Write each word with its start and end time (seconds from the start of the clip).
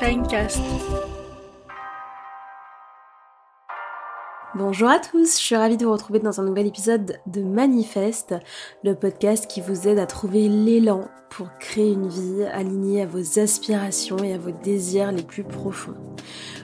Shinecast. 0.00 0.62
Bonjour 4.54 4.88
à 4.88 4.98
tous, 4.98 5.36
je 5.36 5.42
suis 5.42 5.56
ravie 5.56 5.76
de 5.76 5.84
vous 5.84 5.92
retrouver 5.92 6.20
dans 6.20 6.40
un 6.40 6.44
nouvel 6.44 6.66
épisode 6.66 7.18
de 7.26 7.42
Manifeste, 7.42 8.34
le 8.82 8.94
podcast 8.94 9.46
qui 9.46 9.60
vous 9.60 9.88
aide 9.88 9.98
à 9.98 10.06
trouver 10.06 10.48
l'élan 10.48 11.02
pour 11.28 11.52
créer 11.58 11.92
une 11.92 12.08
vie 12.08 12.44
alignée 12.50 13.02
à 13.02 13.06
vos 13.06 13.38
aspirations 13.38 14.16
et 14.24 14.32
à 14.32 14.38
vos 14.38 14.52
désirs 14.52 15.12
les 15.12 15.22
plus 15.22 15.44
profonds. 15.44 15.96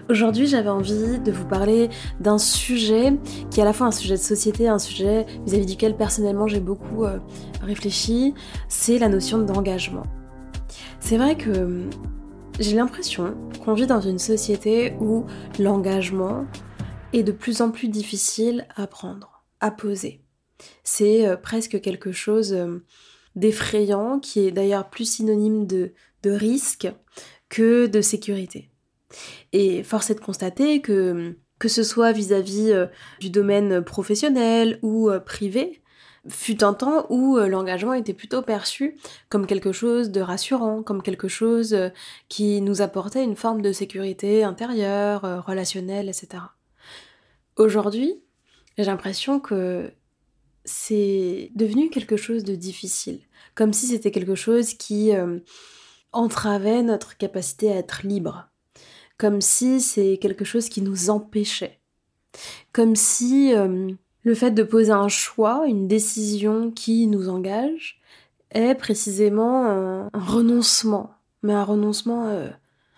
Aujourd'hui, 0.08 0.46
j'avais 0.46 0.70
envie 0.70 1.18
de 1.18 1.30
vous 1.30 1.46
parler 1.46 1.90
d'un 2.20 2.38
sujet 2.38 3.12
qui 3.50 3.60
est 3.60 3.62
à 3.64 3.66
la 3.66 3.74
fois 3.74 3.88
un 3.88 3.92
sujet 3.92 4.14
de 4.14 4.20
société, 4.20 4.66
un 4.66 4.78
sujet 4.78 5.26
vis-à-vis 5.44 5.66
duquel 5.66 5.94
personnellement 5.94 6.46
j'ai 6.46 6.60
beaucoup 6.60 7.04
euh, 7.04 7.18
réfléchi, 7.60 8.32
c'est 8.68 8.98
la 8.98 9.10
notion 9.10 9.36
d'engagement. 9.36 10.04
C'est 11.00 11.18
vrai 11.18 11.36
que 11.36 11.82
j'ai 12.58 12.76
l'impression 12.76 13.36
qu'on 13.64 13.74
vit 13.74 13.86
dans 13.86 14.00
une 14.00 14.18
société 14.18 14.94
où 15.00 15.24
l'engagement, 15.58 16.46
est 17.12 17.22
de 17.22 17.32
plus 17.32 17.60
en 17.60 17.70
plus 17.70 17.88
difficile 17.88 18.66
à 18.76 18.86
prendre, 18.86 19.44
à 19.60 19.70
poser. 19.70 20.20
C'est 20.84 21.26
euh, 21.26 21.36
presque 21.36 21.80
quelque 21.80 22.12
chose 22.12 22.52
euh, 22.52 22.82
d'effrayant 23.34 24.18
qui 24.18 24.40
est 24.40 24.50
d'ailleurs 24.50 24.90
plus 24.90 25.04
synonyme 25.04 25.66
de, 25.66 25.92
risque 26.24 26.88
que 27.48 27.86
de 27.86 28.00
sécurité. 28.00 28.68
Et 29.52 29.84
force 29.84 30.10
est 30.10 30.16
de 30.16 30.20
constater 30.20 30.80
que 30.80 31.36
que 31.60 31.68
ce 31.68 31.84
soit 31.84 32.10
vis-à-vis 32.10 32.72
euh, 32.72 32.86
du 33.20 33.30
domaine 33.30 33.80
professionnel 33.80 34.80
ou 34.82 35.08
privé, 35.24 35.80
fut 36.28 36.64
un 36.64 36.74
temps 36.74 37.06
où 37.10 37.38
l'engagement 37.38 37.94
était 37.94 38.14
plutôt 38.14 38.42
perçu 38.42 38.96
comme 39.28 39.46
quelque 39.46 39.72
chose 39.72 40.10
de 40.10 40.20
rassurant, 40.20 40.82
comme 40.82 41.02
quelque 41.02 41.28
chose 41.28 41.76
qui 42.28 42.60
nous 42.60 42.82
apportait 42.82 43.24
une 43.24 43.36
forme 43.36 43.62
de 43.62 43.72
sécurité 43.72 44.44
intérieure, 44.44 45.44
relationnelle, 45.46 46.08
etc. 46.08 46.42
Aujourd'hui, 47.56 48.20
j'ai 48.76 48.84
l'impression 48.84 49.40
que 49.40 49.90
c'est 50.66 51.50
devenu 51.54 51.88
quelque 51.88 52.16
chose 52.16 52.44
de 52.44 52.54
difficile, 52.54 53.20
comme 53.54 53.72
si 53.72 53.86
c'était 53.86 54.10
quelque 54.10 54.34
chose 54.34 54.74
qui 54.74 55.14
euh, 55.14 55.38
entravait 56.12 56.82
notre 56.82 57.16
capacité 57.16 57.72
à 57.72 57.76
être 57.76 58.06
libre, 58.06 58.48
comme 59.16 59.40
si 59.40 59.80
c'est 59.80 60.18
quelque 60.18 60.44
chose 60.44 60.68
qui 60.68 60.82
nous 60.82 61.08
empêchait, 61.08 61.80
comme 62.72 62.96
si 62.96 63.54
euh, 63.54 63.90
le 64.26 64.34
fait 64.34 64.50
de 64.50 64.64
poser 64.64 64.90
un 64.90 65.06
choix, 65.06 65.66
une 65.68 65.86
décision 65.86 66.72
qui 66.72 67.06
nous 67.06 67.28
engage, 67.28 68.00
est 68.50 68.74
précisément 68.74 69.66
un, 69.66 70.10
renoncement, 70.12 71.14
mais 71.44 71.52
un 71.52 71.62
renoncement 71.62 72.26
euh, 72.26 72.48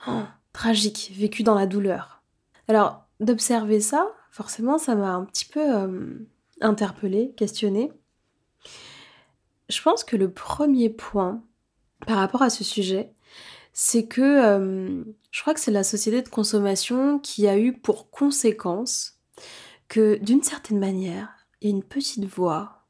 oh, 0.06 0.23
tragique, 0.55 1.12
vécu 1.15 1.43
dans 1.43 1.55
la 1.55 1.67
douleur. 1.67 2.23
Alors, 2.67 3.05
d'observer 3.21 3.81
ça, 3.81 4.11
forcément, 4.31 4.79
ça 4.79 4.95
m'a 4.95 5.11
un 5.11 5.27
petit 5.27 5.45
peu 5.45 5.61
euh, 5.61 6.15
interpellée, 6.62 7.34
questionnée. 7.37 7.93
Je 9.69 9.83
pense 9.83 10.05
que 10.05 10.17
le 10.17 10.31
premier 10.31 10.89
point 10.89 11.43
par 12.06 12.17
rapport 12.17 12.41
à 12.41 12.49
ce 12.49 12.65
sujet, 12.65 13.12
c'est 13.75 14.06
que 14.06 14.23
euh, 14.23 15.05
je 15.31 15.41
crois 15.43 15.53
que 15.53 15.61
c'est 15.61 15.73
la 15.73 15.84
société 15.84 16.23
de 16.23 16.29
consommation 16.31 17.19
qui 17.19 17.47
a 17.47 17.59
eu 17.59 17.75
pour 17.75 18.09
conséquence 18.09 19.19
que 19.89 20.17
d'une 20.22 20.42
certaine 20.42 20.78
manière, 20.78 21.31
il 21.61 21.69
y 21.69 21.72
a 21.72 21.75
une 21.75 21.83
petite 21.83 22.25
voix 22.25 22.86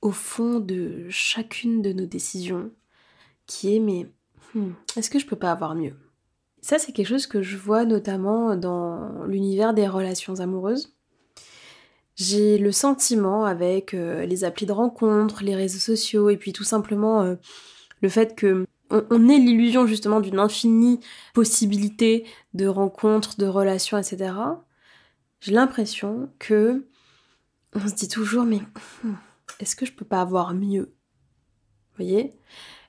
au 0.00 0.10
fond 0.10 0.60
de 0.60 1.06
chacune 1.10 1.82
de 1.82 1.92
nos 1.92 2.06
décisions 2.06 2.70
qui 3.46 3.76
est 3.76 3.80
mais 3.80 4.08
hmm, 4.54 4.72
est-ce 4.96 5.10
que 5.10 5.18
je 5.18 5.26
peux 5.26 5.36
pas 5.36 5.52
avoir 5.52 5.74
mieux? 5.74 5.94
Ça, 6.60 6.78
c'est 6.78 6.92
quelque 6.92 7.08
chose 7.08 7.26
que 7.26 7.42
je 7.42 7.56
vois 7.56 7.84
notamment 7.84 8.56
dans 8.56 9.24
l'univers 9.24 9.74
des 9.74 9.88
relations 9.88 10.38
amoureuses. 10.38 10.94
J'ai 12.14 12.58
le 12.58 12.70
sentiment 12.72 13.44
avec 13.44 13.94
euh, 13.94 14.26
les 14.26 14.44
applis 14.44 14.66
de 14.66 14.72
rencontres, 14.72 15.42
les 15.42 15.56
réseaux 15.56 15.80
sociaux, 15.80 16.30
et 16.30 16.36
puis 16.36 16.52
tout 16.52 16.62
simplement 16.64 17.22
euh, 17.22 17.34
le 18.00 18.08
fait 18.08 18.36
que 18.36 18.64
on, 18.90 19.28
ait 19.28 19.38
l'illusion 19.38 19.86
justement 19.86 20.20
d'une 20.20 20.38
infinie 20.38 21.00
possibilité 21.32 22.26
de 22.52 22.66
rencontres, 22.66 23.38
de 23.38 23.46
relations, 23.46 23.96
etc. 23.96 24.34
J'ai 25.42 25.50
l'impression 25.50 26.30
que 26.38 26.86
on 27.74 27.88
se 27.88 27.94
dit 27.94 28.06
toujours 28.06 28.44
mais 28.44 28.60
hmm, 29.02 29.14
est-ce 29.58 29.74
que 29.74 29.84
je 29.84 29.92
peux 29.92 30.04
pas 30.04 30.20
avoir 30.20 30.54
mieux? 30.54 30.94
Vous 31.90 32.04
voyez? 32.04 32.38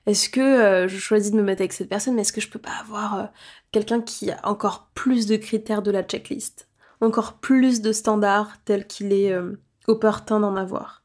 Est-ce 0.06 0.28
que 0.28 0.40
euh, 0.40 0.86
je 0.86 0.96
choisis 0.96 1.32
de 1.32 1.36
me 1.36 1.42
mettre 1.42 1.62
avec 1.62 1.72
cette 1.72 1.88
personne, 1.88 2.14
mais 2.14 2.20
est-ce 2.20 2.32
que 2.32 2.40
je 2.40 2.48
peux 2.48 2.60
pas 2.60 2.76
avoir 2.80 3.18
euh, 3.18 3.24
quelqu'un 3.72 4.00
qui 4.00 4.30
a 4.30 4.38
encore 4.44 4.92
plus 4.94 5.26
de 5.26 5.34
critères 5.34 5.82
de 5.82 5.90
la 5.90 6.04
checklist? 6.04 6.68
Encore 7.00 7.40
plus 7.40 7.82
de 7.82 7.90
standards 7.90 8.62
tels 8.64 8.86
qu'il 8.86 9.12
est 9.12 9.32
euh, 9.32 9.60
opportun 9.88 10.38
d'en 10.38 10.54
avoir? 10.54 11.02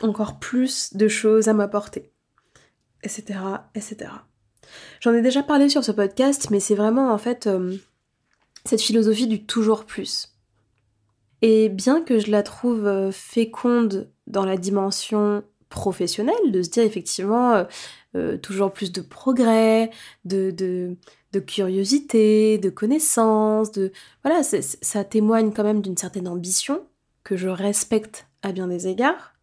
Encore 0.00 0.38
plus 0.38 0.94
de 0.94 1.08
choses 1.08 1.48
à 1.48 1.52
m'apporter? 1.52 2.10
Etc. 3.02 3.38
etc. 3.74 4.12
J'en 5.00 5.12
ai 5.12 5.20
déjà 5.20 5.42
parlé 5.42 5.68
sur 5.68 5.84
ce 5.84 5.92
podcast, 5.92 6.48
mais 6.48 6.58
c'est 6.58 6.74
vraiment 6.74 7.12
en 7.12 7.18
fait 7.18 7.48
cette 8.64 8.80
philosophie 8.80 9.28
du 9.28 9.44
toujours 9.44 9.84
plus. 9.84 10.35
Et 11.42 11.68
bien 11.68 12.02
que 12.02 12.18
je 12.18 12.30
la 12.30 12.42
trouve 12.42 13.10
féconde 13.12 14.10
dans 14.26 14.44
la 14.44 14.56
dimension 14.56 15.42
professionnelle, 15.68 16.52
de 16.52 16.62
se 16.62 16.70
dire 16.70 16.84
effectivement, 16.84 17.66
euh, 18.16 18.38
toujours 18.38 18.72
plus 18.72 18.92
de 18.92 19.02
progrès, 19.02 19.90
de, 20.24 20.50
de, 20.50 20.96
curiosité, 21.40 22.56
de 22.56 22.70
connaissances, 22.70 23.70
de 23.72 23.92
voilà, 24.24 24.42
ça 24.42 25.04
témoigne 25.04 25.52
quand 25.52 25.64
même 25.64 25.82
d'une 25.82 25.98
certaine 25.98 26.28
ambition 26.28 26.86
que 27.24 27.36
je 27.36 27.48
respecte 27.48 28.26
à 28.40 28.52
bien 28.52 28.68
des 28.68 28.86
égards, 28.86 29.34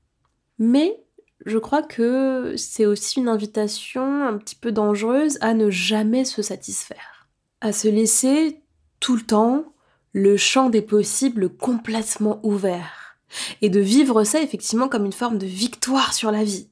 mais 0.58 1.04
je 1.46 1.60
crois 1.60 1.84
que 1.84 2.56
c'est 2.58 2.88
aussi 2.88 3.20
une 3.20 3.28
invitation 3.28 4.26
un 4.26 4.40
petit 4.40 4.56
peu 4.56 4.72
dangereuse 4.72 5.38
à 5.42 5.54
ne 5.54 5.70
jamais 5.70 6.26
se 6.26 6.42
satisfaire, 6.42 7.30
à 7.62 7.74
se 7.74 7.88
laisser 7.88 8.62
tout 9.00 9.16
le 9.16 9.22
temps 9.22 9.73
le 10.14 10.38
champ 10.38 10.70
des 10.70 10.82
possibles 10.82 11.50
complètement 11.50 12.40
ouvert, 12.44 13.18
et 13.62 13.70
de 13.70 13.80
vivre 13.80 14.24
ça 14.24 14.42
effectivement 14.42 14.88
comme 14.88 15.06
une 15.06 15.14
forme 15.14 15.40
de 15.40 15.48
victoire 15.48 16.14
sur 16.14 16.32
la 16.32 16.44
vie. 16.44 16.70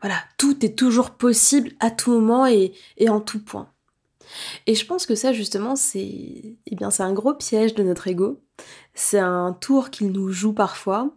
Voilà, 0.00 0.16
tout 0.38 0.64
est 0.64 0.76
toujours 0.76 1.10
possible 1.10 1.72
à 1.80 1.90
tout 1.90 2.10
moment 2.10 2.46
et, 2.46 2.72
en 3.08 3.20
tout 3.20 3.42
point. 3.42 3.68
Et 4.66 4.74
je 4.74 4.86
pense 4.86 5.06
que 5.06 5.14
ça, 5.14 5.32
justement, 5.32 5.76
c'est 5.76 6.56
eh 6.66 6.76
bien, 6.76 6.90
c'est 6.90 7.02
un 7.02 7.12
gros 7.12 7.34
piège 7.34 7.74
de 7.74 7.82
notre 7.82 8.08
ego. 8.08 8.40
C'est 8.94 9.18
un 9.18 9.52
tour 9.52 9.90
qu'il 9.90 10.12
nous 10.12 10.30
joue 10.30 10.52
parfois, 10.52 11.12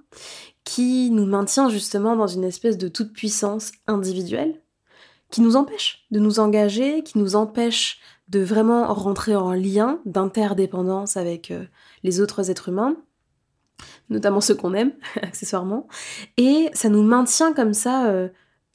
qui 0.64 1.10
nous 1.12 1.26
maintient 1.26 1.70
justement 1.70 2.16
dans 2.16 2.28
une 2.28 2.44
espèce 2.44 2.78
de 2.78 2.88
toute 2.88 3.14
puissance 3.14 3.72
individuelle, 3.88 4.62
qui 5.30 5.42
nous 5.42 5.56
empêche 5.56 6.06
de 6.12 6.20
nous 6.20 6.40
engager, 6.40 7.04
qui 7.04 7.18
nous 7.18 7.36
empêche 7.36 8.00
de 8.30 8.40
vraiment 8.40 8.94
rentrer 8.94 9.36
en 9.36 9.54
lien 9.54 10.00
d'interdépendance 10.06 11.18
avec 11.18 11.52
euh, 11.52 11.66
les 12.04 12.22
autres 12.22 12.50
êtres 12.50 12.70
humains, 12.70 12.96
notamment 14.10 14.42
ceux 14.42 14.56
qu'on 14.56 14.74
aime, 14.74 14.94
accessoirement. 15.22 15.88
Et 16.38 16.70
ça 16.74 16.90
nous 16.90 17.04
maintient 17.04 17.54
comme 17.54 17.74
ça 17.74 18.08
euh, 18.08 18.30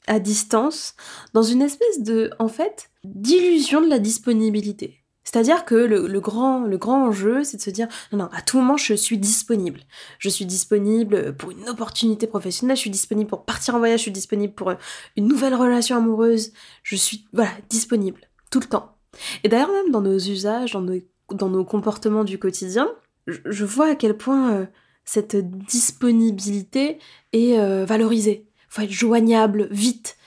à 0.07 0.19
distance, 0.19 0.95
dans 1.33 1.43
une 1.43 1.61
espèce 1.61 2.01
de, 2.01 2.31
en 2.39 2.47
fait, 2.47 2.89
d'illusion 3.03 3.81
de 3.81 3.89
la 3.89 3.99
disponibilité. 3.99 4.95
C'est-à-dire 5.23 5.63
que 5.63 5.75
le, 5.75 6.19
grand, 6.19 6.61
le 6.61 6.77
grand 6.79 7.05
enjeu, 7.05 7.43
c'est 7.43 7.57
de 7.57 7.61
se 7.61 7.69
dire, 7.69 7.87
non, 8.11 8.17
non, 8.17 8.29
à 8.31 8.41
tout 8.41 8.57
moment, 8.57 8.77
je 8.77 8.95
suis 8.95 9.19
disponible. 9.19 9.81
Je 10.17 10.27
suis 10.27 10.45
disponible 10.45 11.35
pour 11.35 11.51
une 11.51 11.69
opportunité 11.69 12.25
professionnelle, 12.25 12.75
je 12.75 12.81
suis 12.81 12.89
disponible 12.89 13.29
pour 13.29 13.45
partir 13.45 13.75
en 13.75 13.77
voyage, 13.77 13.99
je 13.99 14.03
suis 14.03 14.11
disponible 14.11 14.55
pour 14.55 14.73
une 15.15 15.27
nouvelle 15.27 15.53
relation 15.53 15.97
amoureuse, 15.97 16.51
je 16.81 16.95
suis, 16.95 17.27
voilà, 17.31 17.51
disponible, 17.69 18.21
tout 18.49 18.59
le 18.59 18.65
temps. 18.65 18.95
Et 19.43 19.49
d'ailleurs, 19.49 19.71
même 19.71 19.91
dans 19.91 20.01
nos 20.01 20.17
usages, 20.17 20.73
dans 20.73 20.81
nos, 20.81 20.99
dans 21.31 21.49
nos 21.49 21.65
comportements 21.65 22.23
du 22.23 22.39
quotidien, 22.39 22.89
je, 23.27 23.65
vois 23.65 23.89
à 23.89 23.95
quel 23.95 24.17
point 24.17 24.53
euh, 24.53 24.65
cette 25.05 25.35
disponibilité 25.35 26.97
est 27.33 27.59
euh, 27.59 27.85
valorisée 27.85 28.49
faut 28.69 28.83
être 28.83 28.91
joignable 28.91 29.67
vite, 29.71 30.17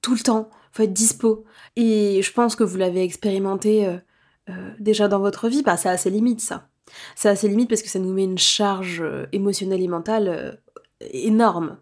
tout 0.00 0.14
le 0.14 0.20
temps, 0.20 0.48
faut 0.72 0.84
être 0.84 0.92
dispo. 0.92 1.44
Et 1.76 2.22
je 2.22 2.32
pense 2.32 2.56
que 2.56 2.64
vous 2.64 2.76
l'avez 2.76 3.02
expérimenté 3.02 3.86
euh, 3.86 3.98
euh, 4.48 4.70
déjà 4.78 5.08
dans 5.08 5.18
votre 5.18 5.48
vie, 5.48 5.62
bah, 5.62 5.76
ça 5.76 5.90
a 5.90 5.96
ses 5.96 6.10
limites 6.10 6.40
ça. 6.40 6.68
Ça 7.14 7.30
a 7.30 7.36
ses 7.36 7.48
limites 7.48 7.68
parce 7.68 7.82
que 7.82 7.88
ça 7.88 7.98
nous 7.98 8.12
met 8.12 8.24
une 8.24 8.38
charge 8.38 9.04
émotionnelle 9.32 9.82
et 9.82 9.88
mentale 9.88 10.60
énorme. 11.00 11.78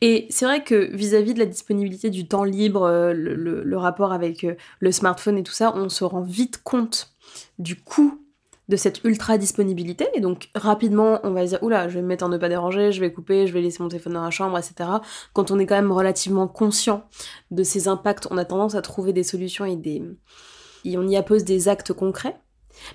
Et 0.00 0.26
c'est 0.30 0.44
vrai 0.44 0.64
que 0.64 0.94
vis-à-vis 0.94 1.34
de 1.34 1.38
la 1.38 1.46
disponibilité 1.46 2.10
du 2.10 2.26
temps 2.26 2.44
libre, 2.44 3.12
le 3.12 3.76
rapport 3.76 4.12
avec 4.12 4.46
le 4.80 4.92
smartphone 4.92 5.38
et 5.38 5.42
tout 5.42 5.52
ça, 5.52 5.72
on 5.76 5.88
se 5.88 6.04
rend 6.04 6.22
vite 6.22 6.62
compte 6.62 7.14
du 7.58 7.76
coût 7.76 8.18
de 8.68 8.76
cette 8.76 9.04
ultra 9.04 9.38
disponibilité. 9.38 10.06
Et 10.14 10.20
donc 10.20 10.48
rapidement, 10.54 11.20
on 11.24 11.30
va 11.30 11.44
dire, 11.44 11.62
oula, 11.62 11.88
je 11.88 11.94
vais 11.94 12.02
me 12.02 12.06
mettre 12.06 12.24
en 12.24 12.28
ne 12.28 12.38
pas 12.38 12.48
déranger, 12.48 12.92
je 12.92 13.00
vais 13.00 13.12
couper, 13.12 13.46
je 13.46 13.52
vais 13.52 13.60
laisser 13.60 13.82
mon 13.82 13.88
téléphone 13.88 14.14
dans 14.14 14.22
la 14.22 14.30
chambre, 14.30 14.56
etc. 14.58 14.88
Quand 15.32 15.50
on 15.50 15.58
est 15.58 15.66
quand 15.66 15.74
même 15.74 15.92
relativement 15.92 16.48
conscient 16.48 17.04
de 17.50 17.62
ces 17.62 17.88
impacts, 17.88 18.28
on 18.30 18.38
a 18.38 18.44
tendance 18.44 18.74
à 18.74 18.82
trouver 18.82 19.12
des 19.12 19.24
solutions 19.24 19.64
et 19.64 19.76
des, 19.76 20.02
et 20.84 20.96
on 20.96 21.06
y 21.06 21.16
appose 21.16 21.44
des 21.44 21.68
actes 21.68 21.92
concrets. 21.92 22.36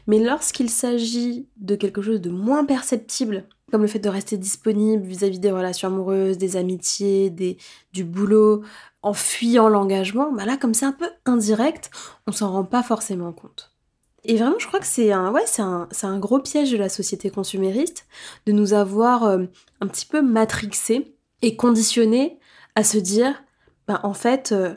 Mais 0.08 0.20
lorsqu'il 0.20 0.70
s'agit 0.70 1.48
de 1.58 1.76
quelque 1.76 2.02
chose 2.02 2.22
de 2.22 2.30
moins 2.30 2.66
perceptible, 2.66 3.46
comme 3.72 3.82
le 3.82 3.88
fait 3.88 4.00
de 4.00 4.10
rester 4.10 4.38
disponible 4.38 5.04
vis-à-vis 5.04 5.40
des 5.40 5.52
relations 5.52 5.90
amoureuses, 5.90 6.38
des 6.38 6.56
amitiés, 6.56 7.30
du 7.92 8.04
boulot, 8.04 8.64
en 9.02 9.14
fuyant 9.14 9.70
l'engagement, 9.70 10.32
bah 10.32 10.46
là, 10.46 10.58
comme 10.58 10.74
c'est 10.74 10.86
un 10.86 10.94
peu 10.94 11.10
indirect, 11.26 11.92
on 12.28 12.32
s'en 12.32 12.52
rend 12.52 12.64
pas 12.64 12.84
forcément 12.84 13.34
compte. 13.34 13.74
Et 14.24 14.38
vraiment, 14.38 14.60
je 14.60 14.68
crois 14.68 14.80
que 14.80 14.86
c'est 14.86 15.12
un, 15.12 16.20
gros 16.20 16.40
piège 16.40 16.72
de 16.72 16.78
la 16.78 16.90
société 16.90 17.30
consumériste 17.30 18.08
de 18.46 18.52
nous 18.52 18.74
avoir 18.74 19.24
euh, 19.24 19.46
un 19.80 19.88
petit 19.88 20.06
peu 20.06 20.22
matrixés 20.22 21.16
et 21.42 21.56
conditionnés 21.56 22.40
à 22.76 22.84
se 22.84 22.98
dire, 22.98 23.44
bah, 23.88 24.02
en 24.04 24.14
fait, 24.14 24.52
euh, 24.52 24.74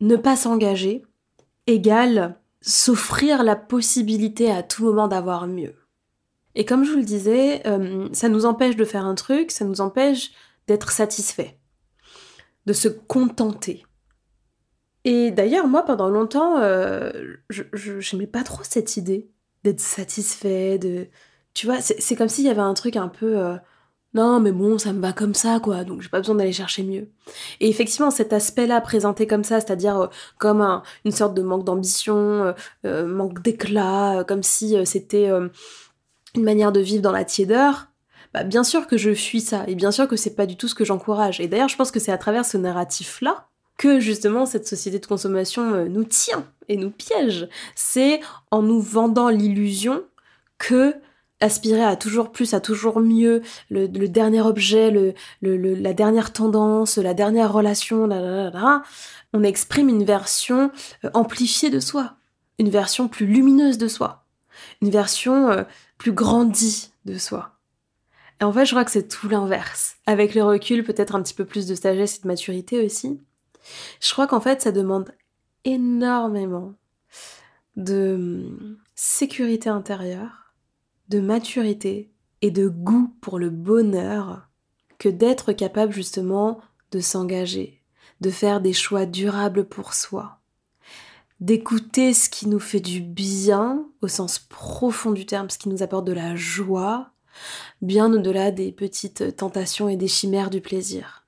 ne 0.00 0.16
pas 0.16 0.36
s'engager 0.36 1.02
égale 1.66 2.36
s'offrir 2.62 3.42
la 3.42 3.56
possibilité 3.56 4.50
à 4.50 4.62
tout 4.62 4.84
moment 4.84 5.08
d'avoir 5.08 5.46
mieux. 5.46 5.74
Et 6.54 6.64
comme 6.64 6.84
je 6.84 6.90
vous 6.90 6.98
le 6.98 7.04
disais, 7.04 7.66
euh, 7.66 8.08
ça 8.12 8.28
nous 8.28 8.44
empêche 8.44 8.76
de 8.76 8.84
faire 8.84 9.04
un 9.04 9.14
truc, 9.14 9.50
ça 9.50 9.64
nous 9.64 9.80
empêche 9.80 10.32
d'être 10.66 10.90
satisfait, 10.90 11.58
de 12.66 12.72
se 12.72 12.88
contenter. 12.88 13.84
Et 15.04 15.30
d'ailleurs, 15.30 15.66
moi, 15.66 15.84
pendant 15.84 16.08
longtemps, 16.08 16.58
euh, 16.58 17.10
je 17.48 17.62
n'aimais 18.14 18.26
pas 18.26 18.42
trop 18.42 18.62
cette 18.62 18.96
idée 18.96 19.30
d'être 19.64 19.80
satisfait, 19.80 20.78
de... 20.78 21.06
Tu 21.54 21.66
vois, 21.66 21.80
c'est 21.80 22.16
comme 22.16 22.28
s'il 22.28 22.44
y 22.44 22.50
avait 22.50 22.60
un 22.60 22.74
truc 22.74 22.96
un 22.96 23.08
peu... 23.08 23.38
Euh, 23.38 23.56
non, 24.12 24.40
mais 24.40 24.50
bon, 24.50 24.76
ça 24.76 24.92
me 24.92 25.00
va 25.00 25.12
comme 25.12 25.34
ça, 25.34 25.60
quoi, 25.60 25.84
donc 25.84 26.02
j'ai 26.02 26.08
pas 26.08 26.18
besoin 26.18 26.34
d'aller 26.34 26.52
chercher 26.52 26.82
mieux. 26.82 27.08
Et 27.60 27.68
effectivement, 27.68 28.10
cet 28.10 28.32
aspect-là 28.32 28.80
présenté 28.80 29.28
comme 29.28 29.44
ça, 29.44 29.60
c'est-à-dire 29.60 29.96
euh, 29.98 30.06
comme 30.38 30.82
une 31.04 31.12
sorte 31.12 31.34
de 31.34 31.42
manque 31.42 31.64
d'ambition, 31.64 32.54
manque 32.84 33.40
d'éclat, 33.40 34.24
comme 34.26 34.42
si 34.42 34.74
c'était 34.84 35.30
une 36.34 36.44
manière 36.44 36.72
de 36.72 36.80
vivre 36.80 37.02
dans 37.02 37.12
la 37.12 37.24
tiédeur, 37.24 37.88
bah, 38.32 38.44
bien 38.44 38.64
sûr 38.64 38.86
que 38.86 38.96
je 38.96 39.12
fuis 39.14 39.40
ça, 39.40 39.64
et 39.66 39.74
bien 39.74 39.90
sûr 39.90 40.06
que 40.06 40.16
c'est 40.16 40.34
pas 40.34 40.46
du 40.46 40.56
tout 40.56 40.68
ce 40.68 40.74
que 40.74 40.84
j'encourage. 40.84 41.40
Et 41.40 41.48
d'ailleurs, 41.48 41.68
je 41.68 41.76
pense 41.76 41.90
que 41.90 42.00
c'est 42.00 42.12
à 42.12 42.18
travers 42.18 42.44
ce 42.44 42.56
narratif-là 42.56 43.48
que 43.76 43.98
justement 43.98 44.44
cette 44.44 44.68
société 44.68 44.98
de 44.98 45.06
consommation 45.06 45.72
euh, 45.72 45.88
nous 45.88 46.04
tient 46.04 46.44
et 46.68 46.76
nous 46.76 46.90
piège. 46.90 47.48
C'est 47.74 48.20
en 48.50 48.62
nous 48.62 48.80
vendant 48.80 49.30
l'illusion 49.30 50.02
que 50.58 50.94
aspirer 51.40 51.82
à 51.82 51.96
toujours 51.96 52.30
plus, 52.30 52.52
à 52.52 52.60
toujours 52.60 53.00
mieux, 53.00 53.42
le, 53.70 53.86
dernier 53.88 54.42
objet, 54.42 54.90
le, 54.90 55.14
la 55.40 55.94
dernière 55.94 56.32
tendance, 56.32 56.98
la 56.98 57.14
dernière 57.14 57.52
relation, 57.52 58.06
on 59.32 59.42
exprime 59.42 59.88
une 59.88 60.04
version 60.04 60.70
euh, 61.04 61.10
amplifiée 61.14 61.70
de 61.70 61.80
soi, 61.80 62.16
une 62.58 62.68
version 62.68 63.08
plus 63.08 63.26
lumineuse 63.26 63.78
de 63.78 63.88
soi, 63.88 64.24
une 64.82 64.90
version 64.90 65.50
euh, 65.50 65.62
plus 66.00 66.12
grandie 66.12 66.90
de 67.04 67.18
soi. 67.18 67.58
Et 68.40 68.44
en 68.44 68.52
fait, 68.52 68.64
je 68.64 68.70
crois 68.70 68.86
que 68.86 68.90
c'est 68.90 69.06
tout 69.06 69.28
l'inverse. 69.28 69.96
Avec 70.06 70.34
le 70.34 70.42
recul, 70.42 70.82
peut-être 70.82 71.14
un 71.14 71.22
petit 71.22 71.34
peu 71.34 71.44
plus 71.44 71.66
de 71.66 71.74
sagesse 71.74 72.16
et 72.16 72.22
de 72.22 72.26
maturité 72.26 72.82
aussi. 72.84 73.20
Je 74.00 74.10
crois 74.10 74.26
qu'en 74.26 74.40
fait, 74.40 74.62
ça 74.62 74.72
demande 74.72 75.12
énormément 75.66 76.72
de 77.76 78.14
hum, 78.18 78.78
sécurité 78.94 79.68
intérieure, 79.68 80.54
de 81.10 81.20
maturité 81.20 82.10
et 82.40 82.50
de 82.50 82.66
goût 82.66 83.14
pour 83.20 83.38
le 83.38 83.50
bonheur 83.50 84.48
que 84.98 85.10
d'être 85.10 85.52
capable 85.52 85.92
justement 85.92 86.62
de 86.92 87.00
s'engager, 87.00 87.82
de 88.22 88.30
faire 88.30 88.62
des 88.62 88.72
choix 88.72 89.04
durables 89.04 89.66
pour 89.66 89.92
soi, 89.92 90.39
d'écouter 91.40 92.12
ce 92.12 92.28
qui 92.28 92.48
nous 92.48 92.60
fait 92.60 92.80
du 92.80 93.00
bien 93.00 93.86
au 94.02 94.08
sens 94.08 94.38
profond 94.38 95.10
du 95.10 95.26
terme, 95.26 95.50
ce 95.50 95.58
qui 95.58 95.68
nous 95.68 95.82
apporte 95.82 96.06
de 96.06 96.12
la 96.12 96.36
joie, 96.36 97.10
bien 97.80 98.12
au-delà 98.12 98.50
des 98.50 98.72
petites 98.72 99.36
tentations 99.36 99.88
et 99.88 99.96
des 99.96 100.08
chimères 100.08 100.50
du 100.50 100.60
plaisir. 100.60 101.26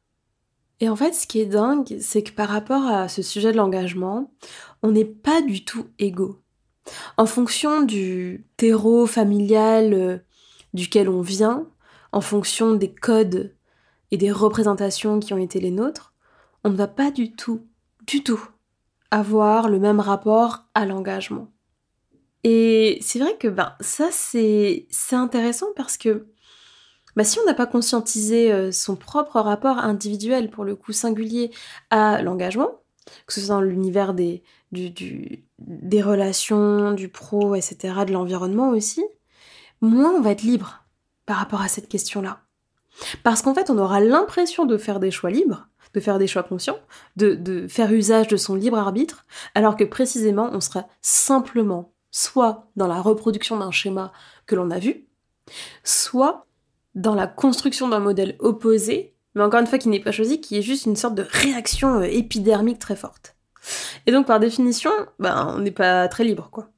Et 0.81 0.89
en 0.89 0.97
fait, 0.97 1.15
ce 1.15 1.27
qui 1.27 1.41
est 1.41 1.47
dingue, 1.47 1.97
c'est 2.01 2.23
que 2.23 2.33
par 2.33 2.49
rapport 2.49 2.85
à 2.87 3.09
ce 3.09 3.23
sujet 3.23 3.53
de 3.53 3.57
l'engagement, 3.57 4.33
on 4.83 4.91
n'est 4.91 5.05
pas 5.05 5.41
du 5.41 5.65
tout 5.65 5.87
égaux. 5.99 6.43
En 7.17 7.27
fonction 7.27 7.83
du 7.83 8.45
terreau 8.57 9.07
familial 9.07 9.95
euh, 9.95 10.19
duquel 10.75 11.09
on 11.09 11.21
vient, 11.21 11.69
en 12.11 12.21
fonction 12.21 12.75
des 12.75 12.93
codes 12.93 13.55
et 14.11 14.17
des 14.17 14.33
représentations 14.33 15.21
qui 15.21 15.33
ont 15.33 15.39
été 15.39 15.61
les 15.61 15.71
nôtres, 15.71 16.13
on 16.65 16.71
ne 16.71 16.77
va 16.77 16.89
pas 16.89 17.13
du 17.13 17.33
tout, 17.33 17.65
du 18.07 18.23
tout, 18.25 18.45
avoir 19.13 19.69
le 19.69 19.79
même 19.79 20.01
rapport 20.01 20.65
à 20.75 20.87
l'engagement. 20.87 21.53
Et 22.45 22.99
c'est 23.03 23.21
vrai 23.21 23.37
que 23.39 23.47
ben, 23.47 23.75
ça, 23.81 24.09
c'est 24.11 24.89
intéressant 25.13 25.67
parce 25.77 25.97
que 25.97 26.27
bah, 27.15 27.23
si 27.23 27.39
on 27.39 27.45
n'a 27.45 27.55
pas 27.55 27.67
conscientisé 27.67 28.51
euh, 28.51 28.73
son 28.73 28.97
propre 28.97 29.39
rapport 29.39 29.79
individuel, 29.79 30.51
pour 30.51 30.65
le 30.65 30.75
coup 30.75 30.93
singulier, 30.93 31.51
à 31.91 32.23
l'engagement, 32.23 32.71
que 33.27 33.35
ce 33.35 33.43
soit 33.43 33.55
dans 33.55 33.61
l'univers 33.61 34.15
des, 34.15 34.43
des 34.73 36.03
relations, 36.03 36.93
du 36.93 37.09
pro, 37.09 37.55
etc., 37.55 37.77
de 38.07 38.13
l'environnement 38.13 38.71
aussi, 38.71 39.05
moins 39.83 40.13
on 40.13 40.23
va 40.23 40.31
être 40.31 40.43
libre 40.43 40.85
par 41.27 41.37
rapport 41.37 41.61
à 41.61 41.69
cette 41.69 41.89
question-là. 41.89 42.41
Parce 43.23 43.43
qu'en 43.43 43.55
fait, 43.55 43.69
on 43.69 43.79
aura 43.79 44.01
l'impression 44.01 44.65
de 44.65 44.79
faire 44.79 45.01
des 45.01 45.11
choix 45.11 45.31
libres, 45.31 45.69
de 45.95 46.01
faire 46.01 46.19
des 46.19 46.27
choix 46.27 46.43
conscients, 46.43 46.79
de, 47.17 47.67
faire 47.69 47.93
usage 47.93 48.29
de 48.29 48.37
son 48.37 48.55
libre 48.55 48.79
arbitre, 48.79 49.27
alors 49.55 49.77
que 49.77 49.85
précisément, 49.85 50.51
on 50.53 50.61
sera 50.61 50.87
simplement 51.01 51.93
soit 52.11 52.69
dans 52.77 52.87
la 52.87 53.01
reproduction 53.01 53.57
d'un 53.57 53.71
schéma 53.71 54.13
que 54.47 54.55
l'on 54.55 54.71
a 54.71 54.79
vu, 54.79 55.07
soit 55.85 56.47
dans 56.95 57.15
la 57.15 57.27
construction 57.27 57.89
d'un 57.89 58.01
modèle 58.01 58.37
opposé, 58.39 59.15
mais 59.35 59.43
encore 59.43 59.61
une 59.61 59.67
fois 59.67 59.79
qui 59.79 59.89
n'est 59.89 60.01
pas 60.01 60.13
choisi, 60.13 60.41
qui 60.41 60.59
est 60.59 60.63
juste 60.63 60.85
une 60.85 60.97
sorte 60.97 61.15
de 61.15 61.27
réaction 61.29 62.01
euh, 62.01 62.03
épidermique 62.03 62.79
très 62.79 62.97
forte. 62.97 63.37
Et 64.07 64.13
donc 64.13 64.27
par 64.27 64.41
définition, 64.41 64.91
ben, 65.19 65.55
on 65.57 65.61
n'est 65.61 65.71
pas 65.71 66.09
très 66.09 66.25
libre, 66.25 66.49
quoi. 66.51 66.69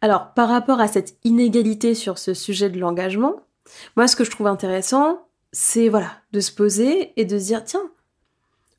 Alors 0.00 0.34
par 0.34 0.50
rapport 0.50 0.80
à 0.80 0.88
cette 0.88 1.16
inégalité 1.24 1.94
sur 1.94 2.18
ce 2.18 2.34
sujet 2.34 2.68
de 2.68 2.78
l'engagement, 2.78 3.40
moi 3.96 4.06
ce 4.06 4.16
que 4.16 4.24
je 4.24 4.30
trouve 4.30 4.48
intéressant, 4.48 5.28
c'est 5.52 5.88
voilà, 5.88 6.10
de 6.32 6.40
se 6.40 6.52
poser 6.52 7.18
et 7.18 7.24
de 7.24 7.38
se 7.38 7.44
dire 7.46 7.64
tiens, 7.64 7.90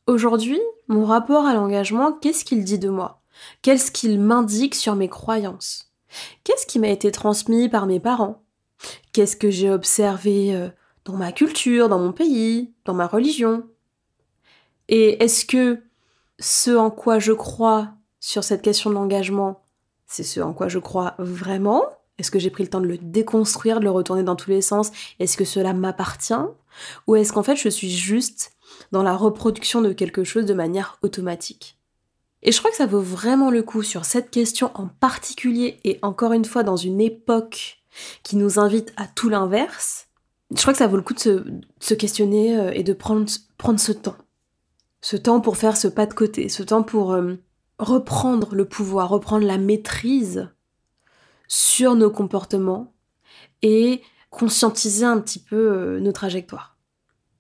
aujourd'hui, 0.08 0.60
mon 0.88 1.06
rapport 1.06 1.46
à 1.46 1.54
l'engagement, 1.54 2.14
qu'est-ce 2.14 2.46
qu'il 2.46 2.64
dit 2.64 2.80
de 2.80 2.90
moi? 2.90 3.22
Qu'est-ce 3.62 3.92
qu'il 3.92 4.20
m'indique 4.20 4.76
sur 4.76 4.96
mes 4.96 5.10
croyances? 5.10 5.92
Qu'est-ce 6.44 6.66
qui 6.66 6.80
m'a 6.80 6.90
été 6.90 7.12
transmis 7.12 7.70
par 7.70 7.86
mes 7.86 8.00
parents? 8.00 8.44
Qu'est-ce 9.14 9.36
que 9.36 9.50
j'ai 9.50 9.70
observé 9.70 10.56
euh, 10.56 10.70
dans 11.06 11.18
ma 11.18 11.32
culture, 11.32 11.90
dans 11.90 12.00
mon 12.00 12.12
pays, 12.12 12.74
dans 12.86 12.94
ma 12.94 13.08
religion? 13.08 13.68
Et 14.88 15.24
est-ce 15.24 15.46
que 15.46 15.82
ce 16.40 16.76
en 16.76 16.92
quoi 16.92 17.20
je 17.20 17.32
crois 17.32 17.94
sur 18.20 18.44
cette 18.44 18.62
question 18.62 18.90
de 18.90 18.96
l'engagement, 18.96 19.62
c'est 20.08 20.24
ce 20.24 20.40
en 20.40 20.54
quoi 20.54 20.68
je 20.68 20.80
crois 20.80 21.16
vraiment? 21.18 21.84
Est-ce 22.18 22.32
que 22.32 22.40
j'ai 22.40 22.50
pris 22.50 22.64
le 22.64 22.70
temps 22.70 22.82
de 22.82 22.88
le 22.88 22.98
déconstruire, 22.98 23.80
de 23.80 23.86
le 23.86 23.92
retourner 23.92 24.24
dans 24.24 24.36
tous 24.36 24.50
les 24.50 24.62
sens? 24.62 24.92
Est-ce 25.20 25.38
que 25.38 25.46
cela 25.46 25.74
m'appartient? 25.74 26.34
Ou 27.08 27.16
est-ce 27.16 27.34
qu'en 27.34 27.44
fait 27.44 27.56
je 27.56 27.70
suis 27.70 27.90
juste 27.90 28.52
dans 28.92 29.04
la 29.04 29.16
reproduction 29.16 29.82
de 29.82 29.94
quelque 29.94 30.24
chose 30.24 30.46
de 30.46 30.54
manière 30.54 30.98
automatique 31.02 31.76
et 32.46 32.52
je 32.52 32.60
crois 32.60 32.70
que 32.70 32.78
ça 32.78 32.86
vaut 32.86 33.02
vraiment 33.02 33.50
le 33.50 33.64
coup 33.64 33.82
sur 33.82 34.06
cette 34.06 34.30
question 34.30 34.70
en 34.76 34.88
particulier 34.88 35.80
et 35.84 35.98
encore 36.04 36.32
une 36.32 36.46
fois 36.46 36.62
dans 36.62 36.76
une 36.76 37.02
époque 37.02 37.84
qui 38.22 38.36
nous 38.36 38.60
invite 38.60 38.94
à 38.98 39.08
tout 39.08 39.30
l'inverse, 39.30 40.10
je 40.52 40.62
crois 40.62 40.72
que 40.72 40.78
ça 40.78 40.86
vaut 40.86 40.96
le 40.96 41.02
coup 41.02 41.16
de 41.16 41.64
se, 41.80 41.94
questionner 41.96 42.56
euh, 42.56 42.72
et 42.72 42.84
de 42.84 42.94
prendre, 42.94 43.26
prendre 43.58 43.80
ce 43.80 43.92
temps. 43.92 44.18
Ce 45.02 45.18
temps 45.18 45.42
pour 45.42 45.58
faire 45.58 45.76
ce 45.76 45.88
pas 45.88 46.06
de 46.06 46.14
côté, 46.14 46.48
ce 46.48 46.62
temps 46.62 46.84
pour 46.84 47.14
euh, 47.14 47.34
reprendre 47.80 48.54
le 48.54 48.66
pouvoir, 48.66 49.10
reprendre 49.10 49.48
la 49.48 49.58
maîtrise 49.58 50.50
sur 51.48 51.96
nos 51.96 52.12
comportements 52.12 52.94
et 53.64 54.04
conscientiser 54.30 55.06
un 55.06 55.20
petit 55.20 55.40
peu 55.40 55.72
euh, 55.72 56.00
nos 56.00 56.12
trajectoires. 56.12 56.75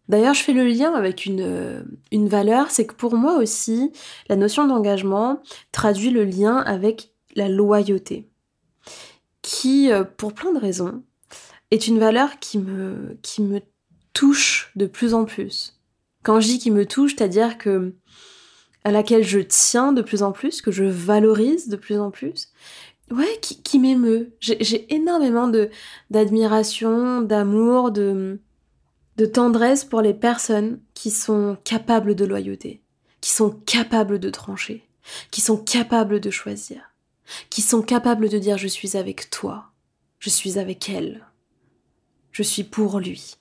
D'ailleurs, 0.08 0.34
je 0.34 0.44
fais 0.44 0.54
le 0.54 0.66
lien 0.66 0.94
avec 0.94 1.26
une, 1.26 1.86
une 2.12 2.28
valeur, 2.28 2.70
c'est 2.70 2.86
que 2.86 2.94
pour 2.94 3.16
moi 3.16 3.38
aussi, 3.38 3.92
la 4.30 4.36
notion 4.36 4.68
d'engagement 4.68 5.42
traduit 5.72 6.12
le 6.12 6.24
lien 6.24 6.58
avec 6.58 7.12
la 7.36 7.50
loyauté 7.50 8.30
qui, 9.46 9.92
euh, 9.92 10.04
pour 10.04 10.34
plein 10.34 10.52
de 10.54 10.60
raisons, 10.60 11.04
est 11.70 11.88
une 11.88 12.00
valeur 12.00 12.40
qui 12.40 12.58
me, 12.58 13.20
touche 14.14 14.72
de 14.76 14.88
plus 14.88 15.14
en 15.14 15.26
plus. 15.26 15.80
Quand 16.24 16.40
je 16.40 16.48
dis 16.48 16.60
qui 16.60 16.72
me 16.72 16.86
touche, 16.86 17.16
c'est-à-dire 17.16 17.58
que 17.58 17.94
à 18.84 18.92
laquelle 18.92 19.24
je 19.24 19.40
tiens 19.40 19.92
de 19.92 20.02
plus 20.02 20.24
en 20.24 20.32
plus, 20.32 20.62
que 20.62 20.72
je 20.72 20.84
valorise 20.84 21.68
de 21.68 21.76
plus 21.76 22.00
en 22.00 22.12
plus, 22.12 22.48
ouais, 23.12 23.40
qui, 23.42 23.78
m'émeut. 23.78 24.34
J'ai 24.40 24.94
énormément 24.94 25.52
d'admiration, 26.10 27.22
d'amour, 27.22 27.92
de, 27.92 28.40
de 29.18 29.26
tendresse 29.26 29.86
pour 29.86 30.02
les 30.02 30.14
personnes 30.14 30.80
qui 30.94 31.12
sont 31.12 31.58
capables 31.64 32.16
de 32.16 32.26
loyauté, 32.26 32.82
qui 33.22 33.32
sont 33.32 33.52
capables 33.52 34.20
de 34.20 34.30
trancher, 34.30 34.88
qui 35.32 35.42
sont 35.42 35.58
capables 35.58 36.20
de 36.20 36.30
choisir. 36.30 36.92
qui 37.50 37.64
sont 37.64 37.82
capables 37.82 38.30
de 38.30 38.38
dire 38.38 38.58
je 38.58 38.68
suis 38.68 38.98
avec 38.98 39.32
toi, 39.32 39.72
je 40.20 40.30
suis 40.30 40.60
avec 40.60 40.90
elle, 40.90 41.26
je 42.32 42.44
suis 42.44 42.64
pour 42.64 43.00
lui, 43.00 43.38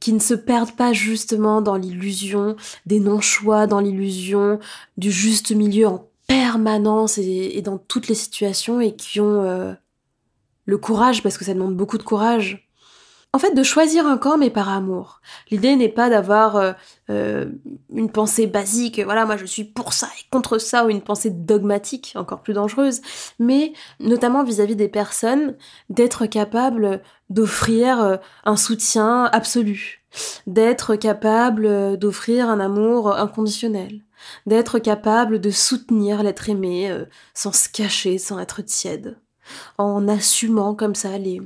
qui 0.00 0.12
ne 0.12 0.18
se 0.18 0.34
perdent 0.34 0.76
pas 0.76 0.92
justement 0.92 1.62
dans 1.62 1.76
l'illusion 1.76 2.56
des 2.86 3.00
non-choix, 3.00 3.66
dans 3.66 3.80
l'illusion 3.80 4.58
du 4.98 5.10
juste 5.10 5.52
milieu 5.52 5.86
en 5.86 6.08
permanence 6.26 7.18
et, 7.18 7.62
dans 7.62 7.78
toutes 7.78 8.08
les 8.08 8.14
situations 8.14 8.80
et 8.80 8.94
qui 8.94 9.18
ont 9.20 9.42
euh, 9.42 9.72
le 10.66 10.78
courage, 10.78 11.22
parce 11.22 11.38
que 11.38 11.44
ça 11.44 11.54
demande 11.54 11.74
beaucoup 11.74 11.98
de 11.98 12.02
courage, 12.02 12.67
en 13.38 13.40
fait, 13.40 13.54
de 13.54 13.62
choisir 13.62 14.04
un 14.04 14.18
camp, 14.18 14.36
mais 14.36 14.50
par 14.50 14.68
amour. 14.68 15.20
L'idée 15.52 15.76
n'est 15.76 15.88
pas 15.88 16.10
d'avoir 16.10 16.56
euh, 16.56 16.72
euh, 17.08 17.46
une 17.94 18.10
pensée 18.10 18.48
basique, 18.48 18.98
voilà, 18.98 19.26
moi 19.26 19.36
je 19.36 19.46
suis 19.46 19.62
pour 19.62 19.92
ça 19.92 20.08
et 20.18 20.24
contre 20.32 20.58
ça, 20.58 20.84
ou 20.84 20.88
une 20.88 21.02
pensée 21.02 21.30
dogmatique, 21.30 22.14
encore 22.16 22.40
plus 22.42 22.52
dangereuse, 22.52 23.00
mais 23.38 23.74
notamment 24.00 24.42
vis-à-vis 24.42 24.74
des 24.74 24.88
personnes, 24.88 25.56
d'être 25.88 26.26
capable 26.26 27.00
d'offrir 27.30 28.02
euh, 28.02 28.16
un 28.44 28.56
soutien 28.56 29.26
absolu, 29.26 30.04
d'être 30.48 30.96
capable 30.96 31.96
d'offrir 31.96 32.50
un 32.50 32.58
amour 32.58 33.16
inconditionnel, 33.16 34.00
d'être 34.46 34.80
capable 34.80 35.40
de 35.40 35.50
soutenir 35.50 36.24
l'être 36.24 36.48
aimé 36.48 36.92
sans 37.34 37.52
se 37.52 37.68
cacher, 37.68 38.18
sans 38.18 38.40
être 38.40 38.62
tiède, 38.62 39.16
en 39.76 40.08
assumant 40.08 40.74
comme 40.74 40.96
ça 40.96 41.18
les 41.18 41.40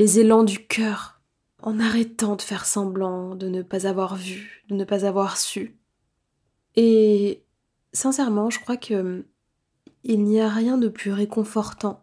les 0.00 0.18
élans 0.18 0.44
du 0.44 0.66
cœur, 0.66 1.20
en 1.60 1.78
arrêtant 1.78 2.34
de 2.34 2.40
faire 2.40 2.64
semblant 2.64 3.34
de 3.34 3.50
ne 3.50 3.60
pas 3.60 3.86
avoir 3.86 4.16
vu, 4.16 4.64
de 4.70 4.74
ne 4.74 4.84
pas 4.84 5.04
avoir 5.04 5.36
su. 5.36 5.76
Et 6.74 7.44
sincèrement, 7.92 8.48
je 8.48 8.60
crois 8.60 8.78
que 8.78 9.26
il 10.02 10.24
n'y 10.24 10.40
a 10.40 10.48
rien 10.48 10.78
de 10.78 10.88
plus 10.88 11.12
réconfortant 11.12 12.02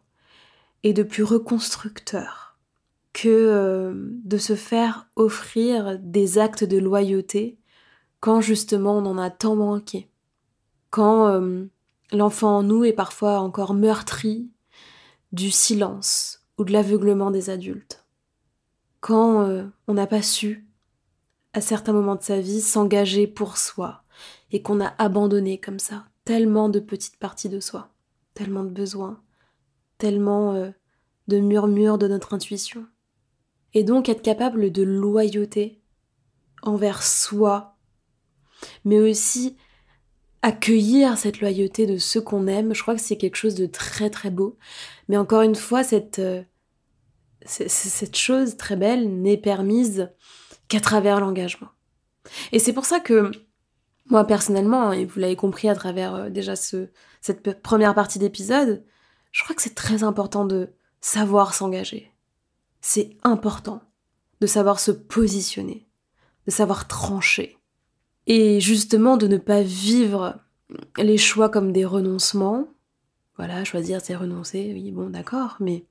et 0.84 0.94
de 0.94 1.02
plus 1.02 1.24
reconstructeur 1.24 2.60
que 3.14 3.30
euh, 3.30 3.96
de 4.24 4.38
se 4.38 4.54
faire 4.56 5.08
offrir 5.16 5.98
des 5.98 6.38
actes 6.38 6.64
de 6.64 6.78
loyauté 6.78 7.58
quand 8.20 8.42
justement 8.42 9.00
on 9.00 9.08
en 9.08 9.18
a 9.18 9.32
tant 9.32 9.56
manqué, 9.56 10.08
quand 10.92 11.30
euh, 11.30 11.66
l'enfant 12.12 12.58
en 12.58 12.62
nous 12.62 12.86
est 12.86 12.94
parfois 12.94 13.40
encore 13.40 13.74
meurtri 13.74 14.52
du 15.32 15.50
silence 15.50 16.37
ou 16.58 16.64
de 16.64 16.74
l'aveuglement 16.74 17.32
des 17.32 17.50
adultes. 17.50 18.06
Quand 19.00 19.42
euh, 19.42 19.66
on 19.88 19.94
n'a 19.94 20.08
pas 20.08 20.22
su, 20.22 20.68
à 21.54 21.62
certains 21.62 21.94
moments 21.94 22.16
de 22.16 22.24
sa 22.24 22.40
vie, 22.40 22.62
s'engager 22.62 23.28
pour 23.28 23.58
soi, 23.58 24.04
et 24.52 24.62
qu'on 24.62 24.82
a 24.82 24.94
abandonné 24.98 25.60
comme 25.60 25.80
ça 25.80 26.06
tellement 26.26 26.70
de 26.70 26.80
petites 26.80 27.18
parties 27.18 27.50
de 27.50 27.60
soi, 27.60 27.90
tellement 28.34 28.64
de 28.64 28.70
besoins, 28.70 29.22
tellement 29.98 30.54
euh, 30.56 30.72
de 31.28 31.40
murmures 31.40 31.98
de 31.98 32.08
notre 32.08 32.34
intuition. 32.34 32.86
Et 33.74 33.84
donc 33.84 34.10
être 34.10 34.22
capable 34.22 34.72
de 34.72 34.84
loyauté 34.84 35.82
envers 36.62 37.04
soi, 37.04 37.78
mais 38.84 39.00
aussi 39.00 39.56
accueillir 40.42 41.18
cette 41.18 41.42
loyauté 41.42 41.86
de 41.86 41.98
ceux 41.98 42.22
qu'on 42.22 42.48
aime, 42.48 42.74
je 42.74 42.82
crois 42.82 42.96
que 42.96 43.02
c'est 43.02 43.18
quelque 43.18 43.36
chose 43.36 43.56
de 43.56 43.66
très 43.66 44.10
très 44.10 44.30
beau. 44.30 44.58
Mais 45.08 45.18
encore 45.18 45.42
une 45.42 45.56
fois, 45.56 45.84
cette, 45.84 46.20
euh, 46.20 46.44
cette 47.46 48.18
chose 48.18 48.58
très 48.58 48.76
belle 48.76 49.22
n'est 49.22 49.38
permise 49.38 50.10
qu'à 50.68 50.80
travers 50.80 51.20
l'engagement. 51.20 51.70
Et 52.52 52.60
c'est 52.60 52.74
pour 52.74 52.86
ça 52.86 53.00
que 53.00 53.32
moi 54.10 54.26
personnellement, 54.26 54.92
et 54.92 55.06
vous 55.06 55.20
l'avez 55.20 55.36
compris 55.36 55.70
à 55.70 55.76
travers 55.76 56.16
euh, 56.16 56.30
déjà 56.30 56.56
ce, 56.56 56.90
cette 57.22 57.62
première 57.62 57.96
partie 57.96 58.20
d'épisode, 58.20 58.84
je 59.32 59.44
crois 59.44 59.56
que 59.56 59.62
c'est 59.62 59.76
très 59.76 60.04
important 60.04 60.46
de 60.46 60.70
savoir 61.02 61.54
s'engager. 61.54 62.12
C'est 62.82 63.18
important 63.24 63.82
de 64.40 64.48
savoir 64.48 64.80
se 64.80 64.92
positionner, 64.92 65.88
de 66.46 66.52
savoir 66.52 66.88
trancher. 66.88 67.58
Et 68.28 68.60
justement 68.60 69.18
de 69.18 69.28
ne 69.28 69.38
pas 69.38 69.62
vivre 69.62 70.38
les 70.98 71.18
choix 71.18 71.50
comme 71.50 71.72
des 71.72 71.86
renoncements. 71.86 72.68
Voilà, 73.38 73.64
choisir 73.64 74.02
c'est 74.02 74.16
renoncer, 74.16 74.72
oui 74.74 74.92
bon 74.92 75.10
d'accord, 75.10 75.58
mais 75.60 75.86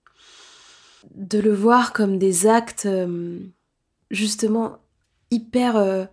de 1.14 1.38
le 1.38 1.54
voir 1.54 1.92
comme 1.92 2.18
des 2.18 2.46
actes 2.46 2.86
euh, 2.86 3.38
justement 4.10 4.78
hyper 5.30 5.76
euh, 5.76 6.04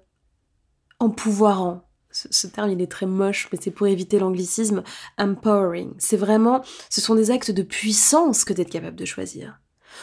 empouvoirants. 0.99 1.87
Ce, 2.11 2.45
terme 2.45 2.69
il 2.69 2.81
est 2.81 2.91
très 2.91 3.07
moche, 3.07 3.49
mais 3.51 3.57
c'est 3.59 3.71
pour 3.71 3.87
éviter 3.87 4.19
l'anglicisme. 4.19 4.83
Empowering. 5.17 5.93
C'est 5.97 6.17
vraiment, 6.17 6.63
ce 6.89 7.01
sont 7.01 7.15
des 7.15 7.31
actes 7.31 7.49
de 7.49 7.63
puissance 7.63 8.45
que 8.45 8.53
d'être 8.53 8.69
capable 8.69 8.95
de 8.95 9.05
choisir. 9.05 9.59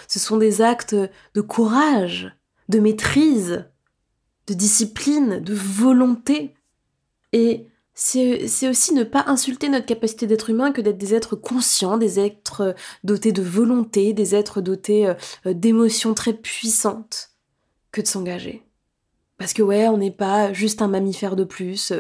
Ce 0.08 0.18
sont 0.18 0.36
des 0.36 0.60
actes 0.60 0.96
de 1.34 1.40
courage, 1.40 2.36
de 2.68 2.80
maîtrise, 2.80 3.70
de 4.48 4.54
discipline, 4.54 5.38
de 5.38 5.54
volonté. 5.54 6.56
Et 7.32 7.68
c'est 7.94 8.68
aussi 8.68 8.94
ne 8.94 9.04
pas 9.04 9.24
insulter 9.26 9.68
notre 9.68 9.86
capacité 9.86 10.26
d'être 10.26 10.50
humain 10.50 10.72
que 10.72 10.80
d'être 10.80 10.98
des 10.98 11.14
êtres 11.14 11.36
conscients, 11.36 11.98
des 11.98 12.18
êtres 12.18 12.60
euh, 12.60 12.72
dotés 13.04 13.32
de 13.32 13.42
volonté, 13.42 14.12
des 14.12 14.34
êtres 14.34 14.60
dotés 14.60 15.06
euh, 15.06 15.14
euh, 15.46 15.52
d'émotions 15.54 16.14
très 16.14 16.32
puissantes, 16.32 17.30
que 17.92 18.00
de 18.00 18.06
s'engager. 18.06 18.64
Parce 19.38 19.52
que 19.52 19.62
ouais, 19.62 19.88
on 19.88 19.98
n'est 19.98 20.10
pas 20.10 20.52
juste 20.52 20.82
un 20.82 20.88
mammifère 20.88 21.34
de 21.34 21.44
plus 21.44 21.94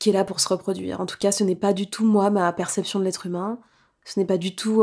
qui 0.00 0.10
est 0.10 0.12
là 0.12 0.24
pour 0.24 0.40
se 0.40 0.48
reproduire. 0.48 1.00
En 1.00 1.06
tout 1.06 1.18
cas, 1.18 1.30
ce 1.30 1.44
n'est 1.44 1.56
pas 1.56 1.72
du 1.72 1.88
tout 1.88 2.04
moi, 2.04 2.30
ma 2.30 2.52
perception 2.52 2.98
de 2.98 3.04
l'être 3.04 3.26
humain. 3.26 3.60
Ce 4.04 4.18
n'est 4.18 4.26
pas 4.26 4.38
du 4.38 4.56
tout 4.56 4.82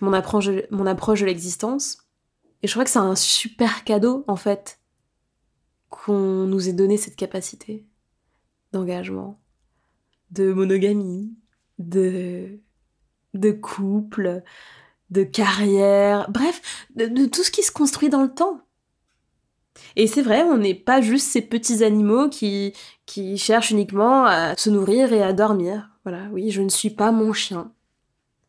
mon, 0.00 0.14
approche, 0.14 0.48
mon 0.70 0.86
approche 0.86 1.20
de 1.20 1.26
l'existence. 1.26 1.98
Et 2.62 2.66
je 2.66 2.72
crois 2.72 2.84
que 2.84 2.90
c'est 2.90 2.98
un 2.98 3.14
super 3.14 3.84
cadeau, 3.84 4.24
en 4.28 4.36
fait, 4.36 4.78
qu'on 5.90 6.46
nous 6.46 6.70
ait 6.70 6.72
donné 6.72 6.96
cette 6.96 7.16
capacité 7.16 7.84
d'engagement 8.72 9.38
de 10.30 10.52
monogamie, 10.52 11.32
de, 11.78 12.60
de 13.34 13.52
couple, 13.52 14.42
de 15.10 15.22
carrière, 15.22 16.30
bref, 16.30 16.86
de, 16.94 17.26
tout 17.26 17.42
ce 17.42 17.50
qui 17.50 17.62
se 17.62 17.72
construit 17.72 18.08
dans 18.08 18.22
le 18.22 18.32
temps. 18.32 18.60
Et 19.94 20.06
c'est 20.06 20.22
vrai, 20.22 20.42
on 20.42 20.56
n'est 20.56 20.74
pas 20.74 21.00
juste 21.00 21.28
ces 21.28 21.42
petits 21.42 21.84
animaux 21.84 22.28
qui, 22.28 22.72
qui 23.04 23.36
cherchent 23.36 23.70
uniquement 23.70 24.24
à 24.24 24.56
se 24.56 24.70
nourrir 24.70 25.12
et 25.12 25.22
à 25.22 25.32
dormir. 25.32 25.90
Voilà, 26.04 26.28
oui, 26.32 26.50
je 26.50 26.62
ne 26.62 26.68
suis 26.68 26.90
pas 26.90 27.12
mon 27.12 27.32
chien. 27.32 27.72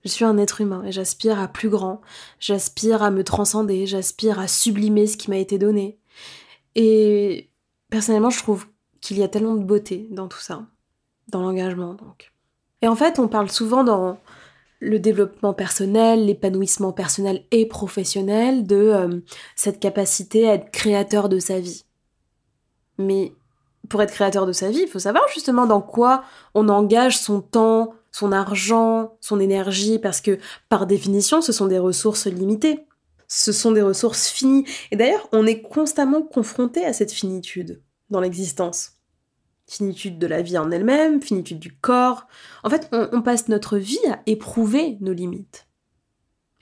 Je 0.04 0.10
suis 0.10 0.26
un 0.26 0.38
être 0.38 0.62
humain 0.62 0.84
et 0.86 0.92
j'aspire 0.92 1.40
à 1.40 1.50
plus 1.50 1.70
grand, 1.70 2.02
j'aspire 2.40 3.04
à 3.04 3.12
me 3.12 3.24
transcender, 3.24 3.86
j'aspire 3.88 4.40
à 4.40 4.48
sublimer 4.48 5.06
ce 5.06 5.18
qui 5.18 5.30
m'a 5.30 5.38
été 5.38 5.58
donné. 5.58 6.00
Et 6.76 7.50
personnellement, 7.90 8.30
je 8.30 8.40
trouve 8.40 8.68
qu'il 9.02 9.18
y 9.18 9.24
a 9.24 9.28
tellement 9.28 9.56
de 9.56 9.64
beauté 9.64 10.08
dans 10.12 10.28
tout 10.28 10.40
ça 10.40 10.66
dans 11.28 11.42
l'engagement 11.42 11.94
donc. 11.94 12.32
Et 12.82 12.88
en 12.88 12.96
fait, 12.96 13.20
on 13.20 13.28
parle 13.28 13.50
souvent 13.50 13.84
dans 13.84 14.18
le 14.80 15.00
développement 15.00 15.54
personnel, 15.54 16.26
l'épanouissement 16.26 16.92
personnel 16.92 17.44
et 17.52 17.66
professionnel 17.66 18.68
de 18.68 18.76
euh, 18.76 19.20
cette 19.56 19.80
capacité 19.80 20.48
à 20.48 20.54
être 20.54 20.70
créateur 20.72 21.30
de 21.30 21.40
sa 21.40 21.60
vie. 21.60 21.86
Mais 23.00 23.34
pour 23.90 24.02
être 24.02 24.14
créateur 24.14 24.46
de 24.46 24.52
sa 24.52 24.70
vie, 24.70 24.82
il 24.82 24.88
faut 24.88 25.00
savoir 25.00 25.24
justement 25.34 25.66
dans 25.66 25.82
quoi 25.82 26.24
on 26.54 26.70
engage 26.70 27.18
son 27.18 27.42
temps, 27.42 27.94
son 28.12 28.32
argent, 28.32 29.18
son 29.22 29.40
énergie, 29.40 30.00
parce 30.00 30.22
que 30.22 30.38
par 30.70 30.86
définition, 30.86 31.42
ce 31.42 31.52
sont 31.52 31.68
des 31.68 31.80
ressources 31.80 32.28
limitées. 32.28 32.86
Ce 33.28 33.52
sont 33.52 33.72
des 33.72 33.82
ressources 33.82 34.28
finies. 34.28 34.66
Et 34.92 34.96
d'ailleurs, 34.96 35.28
on 35.32 35.46
est 35.46 35.62
constamment 35.62 36.22
confronté 36.22 36.86
à 36.86 36.94
cette 36.94 37.12
finitude 37.12 37.82
dans 38.10 38.22
l'existence 38.22 38.97
finitude 39.68 40.18
de 40.18 40.28
la 40.28 40.42
vie 40.42 40.58
en 40.58 40.72
elle-même, 40.72 41.22
finitude 41.22 41.60
du 41.60 41.76
corps. 41.76 42.26
En 42.64 42.70
fait, 42.70 42.90
on, 42.92 43.22
passe 43.22 43.50
notre 43.50 43.78
vie 43.78 44.00
à 44.10 44.20
éprouver 44.26 44.98
nos 45.02 45.14
limites. 45.14 45.68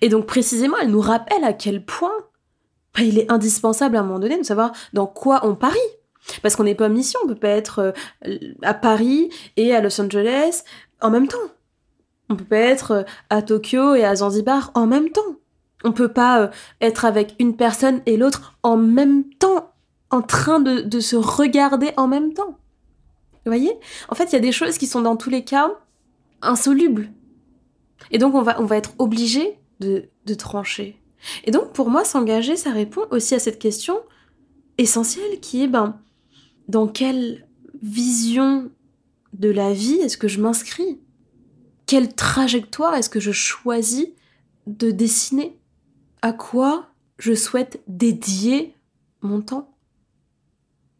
Et 0.01 0.09
donc 0.09 0.25
précisément, 0.25 0.77
elle 0.81 0.89
nous 0.89 1.01
rappelle 1.01 1.43
à 1.43 1.53
quel 1.53 1.85
point 1.85 2.15
bah, 2.95 3.03
il 3.03 3.19
est 3.19 3.31
indispensable 3.31 3.95
à 3.95 3.99
un 4.01 4.03
moment 4.03 4.19
donné 4.19 4.37
de 4.37 4.43
savoir 4.43 4.73
dans 4.93 5.07
quoi 5.07 5.45
on 5.45 5.55
parie. 5.55 5.77
Parce 6.41 6.55
qu'on 6.55 6.63
n'est 6.63 6.75
pas 6.75 6.89
mission, 6.89 7.19
on 7.23 7.27
peut 7.27 7.35
pas 7.35 7.49
être 7.49 7.93
euh, 8.25 8.37
à 8.63 8.73
Paris 8.73 9.29
et 9.57 9.75
à 9.75 9.81
Los 9.81 10.01
Angeles 10.01 10.63
en 10.99 11.11
même 11.11 11.27
temps. 11.27 11.37
On 12.29 12.35
peut 12.35 12.45
pas 12.45 12.57
être 12.57 12.91
euh, 12.91 13.03
à 13.29 13.43
Tokyo 13.43 13.93
et 13.93 14.03
à 14.03 14.15
Zanzibar 14.15 14.71
en 14.73 14.87
même 14.87 15.11
temps. 15.11 15.35
On 15.83 15.91
peut 15.91 16.11
pas 16.11 16.41
euh, 16.41 16.47
être 16.81 17.05
avec 17.05 17.35
une 17.37 17.55
personne 17.55 18.01
et 18.07 18.17
l'autre 18.17 18.57
en 18.63 18.75
même 18.75 19.25
temps, 19.35 19.71
en 20.09 20.23
train 20.23 20.59
de 20.59 20.99
se 20.99 21.15
regarder 21.15 21.91
en 21.97 22.07
même 22.07 22.33
temps. 22.33 22.57
Vous 23.45 23.51
voyez? 23.51 23.77
En 24.09 24.15
fait, 24.15 24.25
il 24.25 24.33
y 24.33 24.37
a 24.37 24.41
des 24.41 24.51
choses 24.51 24.77
qui 24.77 24.87
sont 24.87 25.01
dans 25.01 25.15
tous 25.15 25.29
les 25.29 25.43
cas 25.43 25.71
insolubles. 26.41 27.11
Et 28.11 28.17
donc, 28.17 28.33
on 28.33 28.41
va, 28.41 28.77
être 28.77 28.93
obligé 28.97 29.59
de, 29.79 30.09
de 30.25 30.33
trancher. 30.33 30.99
Et 31.43 31.51
donc, 31.51 31.71
pour 31.73 31.89
moi, 31.89 32.03
s'engager, 32.05 32.55
ça 32.55 32.71
répond 32.71 33.05
aussi 33.11 33.35
à 33.35 33.39
cette 33.39 33.59
question 33.59 33.99
essentielle 34.77 35.39
qui 35.39 35.63
est, 35.63 35.67
ben, 35.67 35.99
dans 36.67 36.87
quelle 36.87 37.47
vision 37.81 38.71
de 39.33 39.49
la 39.49 39.73
vie 39.73 39.95
est-ce 39.95 40.17
que 40.17 40.27
je 40.27 40.41
m'inscris? 40.41 40.99
Quelle 41.85 42.15
trajectoire 42.15 42.95
est-ce 42.95 43.09
que 43.09 43.19
je 43.19 43.31
choisis 43.31 44.07
de 44.65 44.91
dessiner? 44.91 45.59
À 46.21 46.33
quoi 46.33 46.89
je 47.19 47.33
souhaite 47.33 47.83
dédier 47.87 48.75
mon 49.21 49.41
temps? 49.41 49.75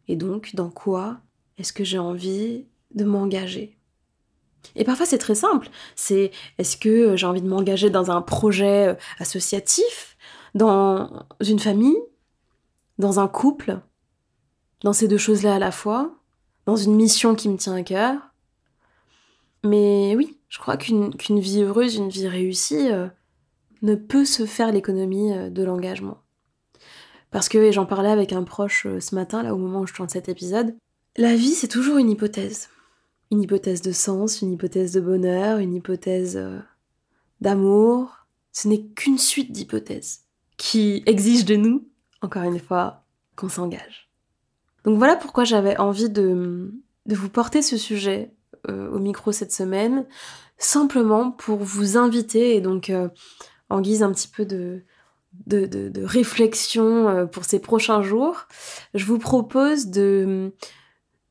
Et 0.06 0.14
donc, 0.14 0.54
dans 0.54 0.70
quoi 0.70 1.20
est-ce 1.58 1.72
que 1.72 1.84
j'ai 1.84 1.98
envie 1.98 2.66
de 2.94 3.04
m'engager? 3.04 3.76
Et 4.74 4.84
parfois 4.84 5.06
c'est 5.06 5.18
très 5.18 5.34
simple. 5.34 5.68
C'est 5.94 6.32
est-ce 6.58 6.76
que 6.76 7.16
j'ai 7.16 7.26
envie 7.26 7.42
de 7.42 7.48
m'engager 7.48 7.90
dans 7.90 8.10
un 8.10 8.20
projet 8.20 8.88
euh, 8.88 8.94
associatif, 9.18 10.16
dans 10.54 11.26
une 11.40 11.58
famille, 11.58 11.98
dans 12.98 13.20
un 13.20 13.28
couple, 13.28 13.78
dans 14.82 14.92
ces 14.92 15.08
deux 15.08 15.18
choses-là 15.18 15.54
à 15.54 15.58
la 15.58 15.70
fois, 15.70 16.14
dans 16.66 16.76
une 16.76 16.94
mission 16.94 17.34
qui 17.34 17.48
me 17.48 17.56
tient 17.56 17.74
à 17.74 17.82
cœur? 17.82 18.16
Mais 19.64 20.14
oui, 20.16 20.38
je 20.48 20.58
crois 20.58 20.76
qu'une 20.76 21.40
vie 21.40 21.62
heureuse, 21.62 21.96
une 21.96 22.08
vie 22.08 22.28
réussie, 22.28 22.90
euh, 22.90 23.08
ne 23.82 23.94
peut 23.94 24.24
se 24.24 24.46
faire 24.46 24.72
l'économie 24.72 25.32
euh, 25.32 25.50
de 25.50 25.62
l'engagement. 25.62 26.18
Parce 27.30 27.48
que, 27.48 27.70
j'en 27.72 27.86
parlais 27.86 28.10
avec 28.10 28.32
un 28.32 28.44
proche 28.44 28.86
ce 29.00 29.14
matin, 29.14 29.42
là 29.42 29.54
au 29.54 29.58
moment 29.58 29.80
où 29.80 29.86
je 29.86 29.92
tourne 29.92 30.08
cet 30.08 30.28
épisode, 30.28 30.74
la 31.16 31.34
vie, 31.34 31.52
c'est 31.52 31.68
toujours 31.68 31.98
une 31.98 32.10
hypothèse. 32.10 32.68
Une 33.30 33.42
hypothèse 33.42 33.82
de 33.82 33.92
sens, 33.92 34.42
une 34.42 34.52
hypothèse 34.52 34.92
de 34.92 35.00
bonheur, 35.00 35.58
une 35.58 35.74
hypothèse 35.74 36.36
euh, 36.36 36.58
d'amour. 37.40 38.26
Ce 38.52 38.68
n'est 38.68 38.82
qu'une 38.82 39.18
suite 39.18 39.52
d'hypothèses 39.52 40.22
qui 40.56 41.02
exigent 41.06 41.44
de 41.44 41.56
nous, 41.56 41.88
encore 42.22 42.44
une 42.44 42.60
fois, 42.60 43.04
qu'on 43.34 43.48
s'engage. 43.48 44.10
Donc 44.84 44.98
voilà 44.98 45.16
pourquoi 45.16 45.44
j'avais 45.44 45.76
envie 45.78 46.08
de, 46.08 46.72
vous 47.06 47.28
porter 47.28 47.60
ce 47.60 47.76
sujet 47.76 48.32
euh, 48.68 48.90
au 48.90 48.98
micro 48.98 49.32
cette 49.32 49.52
semaine, 49.52 50.06
simplement 50.58 51.30
pour 51.30 51.58
vous 51.58 51.96
inviter, 51.96 52.56
et 52.56 52.60
donc 52.60 52.88
euh, 52.88 53.08
en 53.68 53.80
guise 53.80 54.02
un 54.02 54.12
petit 54.12 54.28
peu 54.28 54.46
de, 54.46 54.82
de 55.46 56.04
réflexion 56.04 57.28
pour 57.30 57.44
ces 57.44 57.58
prochains 57.58 58.00
jours, 58.00 58.46
je 58.94 59.04
vous 59.04 59.18
propose 59.18 59.88
de 59.88 60.54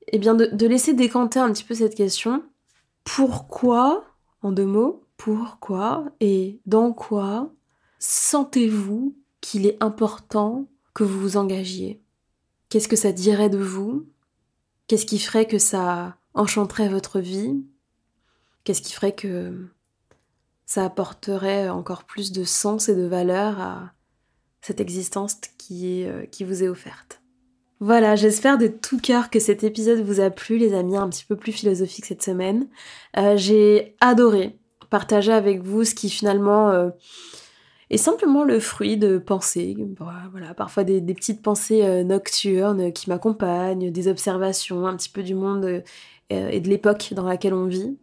eh 0.08 0.20
bien 0.20 0.36
de, 0.36 0.68
laisser 0.68 0.94
décanter 0.94 1.40
un 1.40 1.52
petit 1.52 1.64
peu 1.64 1.76
cette 1.76 1.96
question. 1.96 2.44
Pourquoi, 3.04 4.06
en 4.42 4.52
deux 4.52 4.66
mots, 4.66 5.04
pourquoi 5.18 6.06
et 6.20 6.60
dans 6.66 6.94
quoi 6.94 7.52
sentez-vous 8.00 9.16
qu'il 9.42 9.66
est 9.66 9.82
important 9.82 10.68
que 10.94 11.04
vous 11.04 11.20
vous 11.20 11.38
engagiez? 11.38 12.02
Qu'est-ce 12.70 12.88
que 12.88 12.96
ça 12.96 13.12
dirait 13.12 13.50
de 13.50 13.58
vous? 13.58 14.08
Qu'est-ce 14.88 15.06
qui 15.06 15.20
ferait 15.20 15.48
que 15.48 15.58
ça 15.58 16.18
enchanterait 16.34 16.90
votre 16.90 17.20
vie? 17.20 17.64
Qu'est-ce 18.64 18.82
qui 18.82 18.94
ferait 18.94 19.16
que 19.16 19.68
ça 20.66 20.86
apporterait 20.86 21.70
encore 21.70 22.04
plus 22.04 22.32
de 22.32 22.44
sens 22.44 22.90
et 22.90 22.96
de 22.96 23.06
valeur 23.06 23.60
à 23.60 23.94
cette 24.62 24.82
existence 24.82 25.36
qui, 25.58 26.06
euh, 26.06 26.26
qui 26.26 26.44
vous 26.44 26.64
est 26.64 26.68
offerte? 26.68 27.22
Voilà, 27.82 28.16
j'espère 28.16 28.58
de 28.58 28.68
tout 28.68 29.00
cœur 29.00 29.30
que 29.30 29.40
cet 29.40 29.66
épisode 29.66 30.00
vous 30.00 30.22
a 30.22 30.30
plu, 30.30 30.58
les 30.58 30.74
amis, 30.74 30.96
un 30.96 31.10
petit 31.10 31.26
peu 31.26 31.36
plus 31.36 31.52
philosophique 31.52 32.06
cette 32.06 32.24
semaine. 32.24 32.70
Euh, 33.18 33.36
j'ai 33.36 33.96
adoré 34.00 34.58
partager 34.90 35.34
avec 35.34 35.62
vous 35.62 35.84
ce 35.84 35.94
qui 35.94 36.10
finalement 36.10 36.70
euh, 36.70 36.90
est 37.90 37.98
simplement 37.98 38.46
le 38.46 38.62
fruit 38.62 38.96
de 38.96 39.18
pensées, 39.18 39.76
voilà, 40.32 40.54
parfois 40.54 40.86
des, 40.86 41.02
petites 41.02 41.42
pensées 41.42 41.84
euh, 41.84 42.06
nocturnes 42.06 42.94
qui 42.94 43.10
m'accompagnent, 43.10 43.92
des 43.92 44.08
observations 44.08 44.88
un 44.88 44.96
petit 44.96 45.10
peu 45.10 45.22
du 45.22 45.36
monde 45.36 45.84
et 46.32 46.60
de 46.60 46.70
l'époque 46.70 47.10
dans 47.12 47.26
laquelle 47.26 47.54
on 47.54 47.66
vit. 47.66 48.00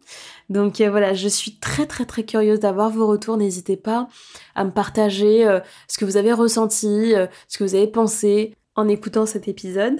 Donc 0.49 0.81
voilà, 0.81 1.13
je 1.13 1.27
suis 1.27 1.59
très 1.59 1.85
très 1.85 2.05
très 2.05 2.23
curieuse 2.23 2.61
d'avoir 2.61 2.89
vos 2.89 3.05
retours. 3.05 3.35
N'hésitez 3.35 3.75
pas 3.75 4.07
à 4.55 4.63
me 4.63 4.71
partager 4.71 5.45
ce 5.89 5.97
que 5.97 6.05
vous 6.05 6.15
avez 6.15 6.31
ressenti, 6.31 7.13
ce 7.49 7.57
que 7.57 7.65
vous 7.65 7.75
avez 7.75 7.87
pensé 7.87 8.53
en 8.75 8.87
écoutant 8.87 9.25
cet 9.25 9.47
épisode. 9.47 9.99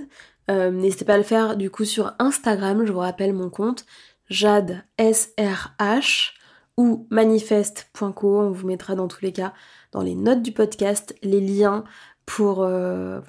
Euh, 0.49 0.71
n'hésitez 0.71 1.05
pas 1.05 1.13
à 1.13 1.17
le 1.17 1.23
faire 1.23 1.55
du 1.55 1.69
coup 1.69 1.85
sur 1.85 2.13
Instagram, 2.19 2.85
je 2.85 2.91
vous 2.91 2.99
rappelle 2.99 3.33
mon 3.33 3.49
compte 3.49 3.85
Jade 4.29 4.83
SRH 4.99 6.33
ou 6.77 7.07
manifeste.co. 7.09 8.39
On 8.39 8.51
vous 8.51 8.67
mettra 8.67 8.95
dans 8.95 9.07
tous 9.07 9.23
les 9.23 9.31
cas 9.31 9.53
dans 9.91 10.01
les 10.01 10.15
notes 10.15 10.41
du 10.41 10.51
podcast 10.51 11.15
les 11.21 11.39
liens 11.39 11.83
pour, 12.25 12.63
euh, 12.63 13.19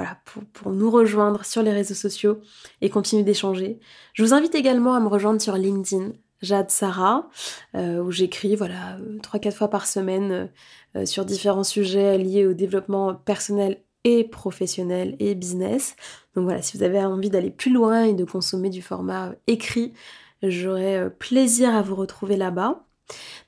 pour, 0.53 0.73
nous 0.73 0.91
rejoindre 0.91 1.45
sur 1.45 1.63
les 1.63 1.73
réseaux 1.73 1.95
sociaux 1.95 2.41
et 2.81 2.91
continuer 2.91 3.23
d'échanger. 3.23 3.81
Je 4.13 4.25
vous 4.25 4.35
invite 4.35 4.55
également 4.55 4.95
à 4.95 5.01
me 5.01 5.09
rejoindre 5.09 5.41
sur 5.41 5.57
LinkedIn, 5.57 6.13
Jade 6.43 6.71
Sarah, 6.71 7.29
euh, 7.75 8.03
où 8.03 8.13
j'écris 8.13 8.55
voilà, 8.55 8.97
3-4 9.23 9.53
fois 9.53 9.69
par 9.69 9.87
semaine 9.87 10.49
sur 11.05 11.25
différents 11.25 11.65
sujets 11.65 12.19
liés 12.19 12.47
au 12.47 12.53
développement 12.55 13.15
personnel 13.15 13.83
et 14.05 14.25
professionnel 14.25 15.17
et 15.19 15.35
business. 15.35 15.97
Donc 16.35 16.45
voilà, 16.45 16.63
si 16.63 16.77
vous 16.77 16.83
avez 16.83 17.01
envie 17.01 17.31
d'aller 17.31 17.51
plus 17.51 17.73
loin 17.73 18.05
et 18.05 18.13
de 18.13 18.25
consommer 18.25 18.71
du 18.71 18.83
format 18.83 19.33
écrit, 19.47 19.93
j'aurai 20.43 20.99
euh, 20.99 21.09
plaisir 21.11 21.75
à 21.75 21.83
vous 21.83 21.95
retrouver 21.95 22.37
là-bas. 22.37 22.85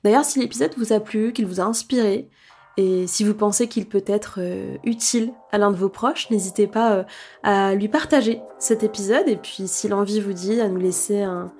D'ailleurs, 0.03 0.25
si 0.25 0.39
l'épisode 0.39 0.73
vous 0.77 0.93
a 0.93 0.99
plu, 0.99 1.33
qu'il 1.33 1.45
vous 1.45 1.59
a 1.59 1.63
inspiré, 1.63 2.29
et 2.77 3.07
si 3.07 3.23
vous 3.23 3.33
pensez 3.33 3.67
qu'il 3.67 3.87
peut 3.87 4.03
être 4.05 4.35
euh, 4.39 4.77
utile 4.83 5.33
à 5.51 5.57
l'un 5.57 5.71
de 5.71 5.75
vos 5.75 5.89
proches, 5.89 6.29
n'hésitez 6.29 6.67
pas 6.67 6.93
euh, 6.93 7.03
à 7.43 7.75
lui 7.75 7.87
partager 7.87 8.41
cet 8.59 8.83
épisode. 8.83 9.27
Et 9.27 9.35
puis, 9.35 9.67
si 9.67 9.87
l'envie 9.87 10.21
vous 10.21 10.33
dit, 10.33 10.61
à 10.61 10.69
nous 10.69 10.79
laisser 10.79 11.21
un, 11.21 11.51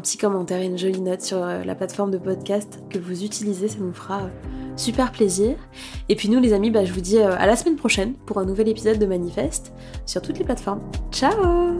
petit 0.00 0.16
commentaire 0.16 0.62
et 0.62 0.66
une 0.66 0.78
jolie 0.78 1.02
note 1.02 1.20
sur 1.20 1.44
la 1.44 1.74
plateforme 1.74 2.10
de 2.10 2.16
podcast 2.16 2.80
que 2.88 2.98
vous 2.98 3.24
utilisez. 3.24 3.68
Ça 3.68 3.76
nous 3.78 3.92
fera 3.92 4.30
super 4.76 5.12
plaisir. 5.12 5.56
Et 6.08 6.16
puis 6.16 6.28
nous 6.28 6.40
les 6.40 6.52
amis, 6.52 6.70
bah, 6.70 6.84
je 6.84 6.92
vous 6.92 7.00
dis 7.00 7.18
euh, 7.18 7.36
à 7.36 7.46
la 7.46 7.56
semaine 7.56 7.76
prochaine 7.76 8.14
pour 8.26 8.38
un 8.38 8.44
nouvel 8.44 8.68
épisode 8.68 8.98
de 8.98 9.06
Manifeste 9.06 9.72
sur 10.06 10.22
toutes 10.22 10.38
les 10.38 10.44
plateformes. 10.44 10.80
Ciao 11.10 11.78